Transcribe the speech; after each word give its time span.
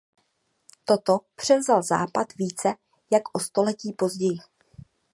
Toto 0.85 1.19
převzal 1.35 1.83
Západ 1.83 2.35
více 2.35 2.73
jak 3.11 3.23
o 3.37 3.39
století 3.39 3.93
později. 3.93 4.37